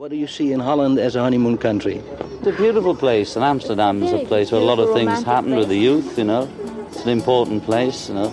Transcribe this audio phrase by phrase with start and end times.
[0.00, 2.00] What do you see in Holland as a honeymoon country?
[2.38, 5.54] It's a beautiful place, and Amsterdam is a place where a lot of things happen
[5.56, 6.48] with the youth, you know.
[6.88, 8.32] It's an important place, you know.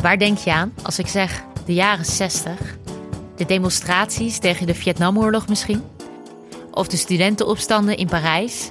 [0.00, 2.76] Waar denk je aan als ik zeg de jaren 60?
[3.36, 5.82] De demonstraties tegen de Vietnamoorlog misschien?
[6.70, 8.70] Of de studentenopstanden in Parijs?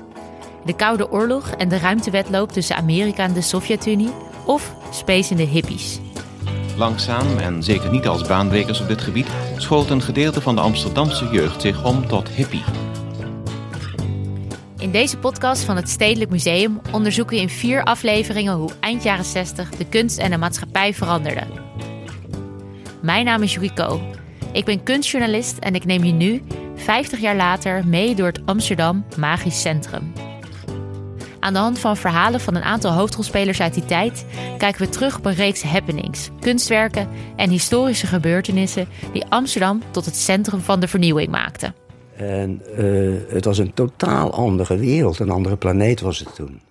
[0.66, 4.29] De Koude Oorlog en de ruimtewedloop tussen Amerika en de Sovjet-Unie?
[4.50, 6.00] Of Space in de hippies?
[6.78, 11.30] Langzaam, en zeker niet als baanbrekers op dit gebied, schoot een gedeelte van de Amsterdamse
[11.32, 12.64] jeugd zich om tot hippie.
[14.78, 19.26] In deze podcast van het Stedelijk Museum onderzoeken we in vier afleveringen hoe eind jaren
[19.26, 21.48] 60 de kunst en de maatschappij veranderden.
[23.02, 24.02] Mijn naam is Yuriko.
[24.52, 26.44] Ik ben kunstjournalist en ik neem je nu,
[26.76, 30.14] 50 jaar later, mee door het Amsterdam Magisch Centrum.
[31.40, 34.26] Aan de hand van verhalen van een aantal hoofdrolspelers uit die tijd
[34.58, 40.16] kijken we terug op een reeks happenings, kunstwerken en historische gebeurtenissen die Amsterdam tot het
[40.16, 41.76] centrum van de vernieuwing maakten.
[42.16, 46.62] En uh, het was een totaal andere wereld, een andere planeet was het toen.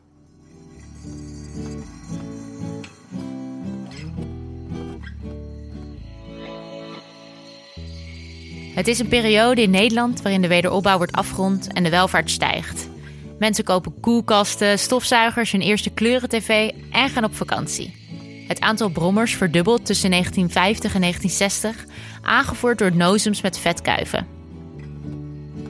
[8.74, 12.87] Het is een periode in Nederland waarin de wederopbouw wordt afgerond en de welvaart stijgt.
[13.38, 17.96] Mensen kopen koelkasten, stofzuigers, hun eerste kleuren-tv en gaan op vakantie.
[18.48, 24.26] Het aantal brommers verdubbelt tussen 1950 en 1960, aangevoerd door nozems met vetkuiven.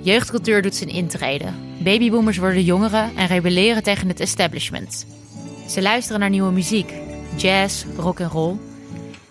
[0.00, 1.47] Jeugdcultuur doet zijn intrede.
[1.78, 5.06] Babyboomers worden jongeren en rebelleren tegen het establishment.
[5.69, 6.92] Ze luisteren naar nieuwe muziek,
[7.36, 8.56] jazz, rock en roll.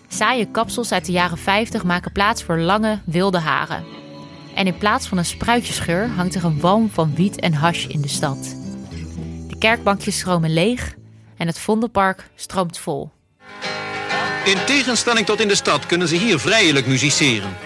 [0.08, 3.97] Saaie kapsels uit de jaren 50 maken plaats voor lange, wilde haren.
[4.58, 8.00] En in plaats van een spruitjesgeur hangt er een walm van wiet en hash in
[8.00, 8.56] de stad.
[9.48, 10.94] De kerkbankjes stromen leeg
[11.36, 13.10] en het Vondelpark stroomt vol.
[14.44, 17.56] In tegenstelling tot in de stad kunnen ze hier vrijelijk musiceren.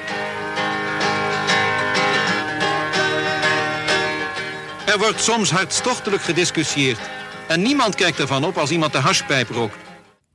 [4.86, 7.00] Er wordt soms hartstochtelijk gediscussieerd.
[7.48, 9.91] En niemand kijkt ervan op als iemand de hashpijp rookt.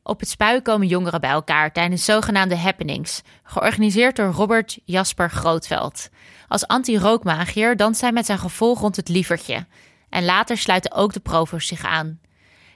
[0.08, 6.10] Op het spui komen jongeren bij elkaar tijdens zogenaamde happenings, georganiseerd door Robert Jasper Grootveld.
[6.48, 9.66] Als anti-rookmagier danst hij met zijn gevolg rond het lievertje.
[10.10, 12.20] En later sluiten ook de provo's zich aan.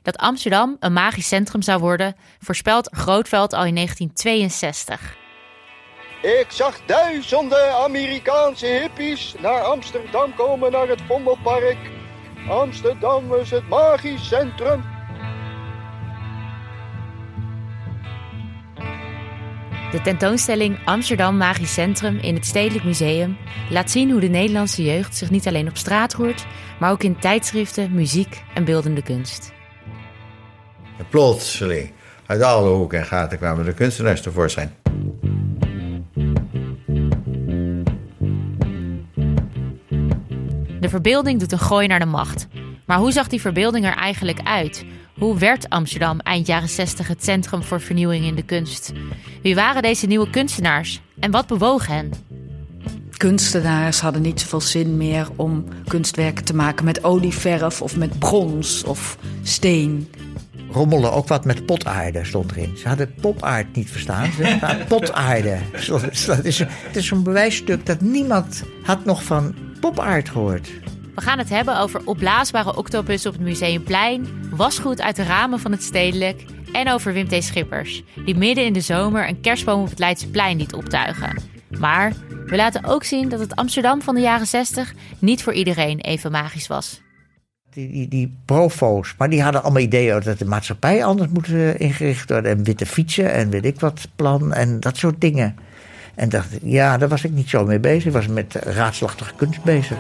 [0.02, 5.18] Dat Amsterdam een magisch centrum zou worden, voorspelt Grootveld al in 1962.
[6.22, 11.90] Ik zag duizenden Amerikaanse hippies naar Amsterdam komen, naar het Vondelpark.
[12.50, 14.91] Amsterdam is het magisch centrum.
[19.92, 23.38] De tentoonstelling Amsterdam Magisch Centrum in het Stedelijk Museum
[23.70, 26.46] laat zien hoe de Nederlandse jeugd zich niet alleen op straat roert,
[26.80, 29.54] maar ook in tijdschriften, muziek en beeldende kunst.
[30.98, 31.92] En plotseling,
[32.26, 34.76] uit alle hoeken en gaten kwamen de kunstenaars tevoorschijn.
[40.80, 42.48] De verbeelding doet een gooi naar de macht.
[42.86, 44.86] Maar hoe zag die verbeelding er eigenlijk uit?
[45.22, 48.92] Hoe werd Amsterdam eind jaren 60 het centrum voor vernieuwing in de kunst?
[49.42, 52.12] Wie waren deze nieuwe kunstenaars en wat bewoog hen?
[53.18, 58.84] Kunstenaars hadden niet zoveel zin meer om kunstwerken te maken met olieverf of met brons
[58.84, 60.10] of steen.
[60.72, 62.78] Rommelde ook wat met potaarde, stond erin.
[62.78, 64.32] Ze hadden popaard niet verstaan.
[64.32, 65.58] Ze hadden potaarde.
[65.72, 70.70] Het is, het is een bewijsstuk dat niemand had nog van popaard gehoord.
[71.16, 75.72] We gaan het hebben over opblaasbare octopus op het Museumplein, wasgoed uit de ramen van
[75.72, 77.44] het stedelijk en over Wim T.
[77.44, 81.42] Schippers, die midden in de zomer een kerstboom op het Leidseplein liet optuigen.
[81.80, 82.14] Maar
[82.46, 86.32] we laten ook zien dat het Amsterdam van de jaren 60 niet voor iedereen even
[86.32, 87.02] magisch was.
[87.70, 91.80] Die, die, die profo's, maar die hadden allemaal ideeën dat de maatschappij anders moet eh,
[91.80, 92.52] ingericht worden.
[92.52, 95.56] En witte fietsen en weet ik wat plan en dat soort dingen.
[96.16, 98.06] En dacht ja, daar was ik niet zo mee bezig.
[98.06, 99.98] Ik was met raadslachtige kunst bezig.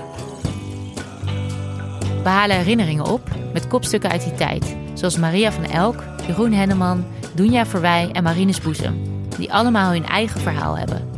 [2.24, 4.76] We halen herinneringen op met kopstukken uit die tijd.
[4.94, 9.02] Zoals Maria van Elk, Jeroen Henneman, Dunja Verwij en Marines Boezem.
[9.38, 11.09] Die allemaal hun eigen verhaal hebben.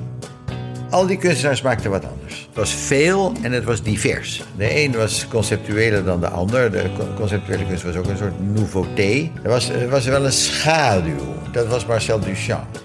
[0.90, 2.42] Al die kunstenaars maakten wat anders.
[2.48, 4.44] Het was veel en het was divers.
[4.58, 6.72] De een was conceptueler dan de ander.
[6.72, 9.32] De conceptuele kunst was ook een soort nouveauté.
[9.44, 11.36] Er was, er was wel een schaduw.
[11.52, 12.82] Dat was Marcel Duchamp.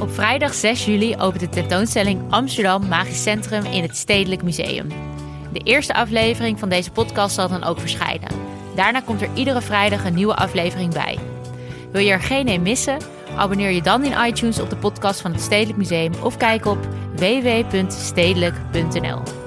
[0.00, 4.86] Op vrijdag 6 juli opent de tentoonstelling Amsterdam Magisch Centrum in het Stedelijk Museum.
[5.52, 8.30] De eerste aflevering van deze podcast zal dan ook verschijnen.
[8.74, 11.18] Daarna komt er iedere vrijdag een nieuwe aflevering bij.
[11.92, 12.98] Wil je er geen een missen?
[13.36, 16.78] Abonneer je dan in iTunes op de podcast van het Stedelijk Museum of kijk op
[17.16, 19.37] www.stedelijk.nl.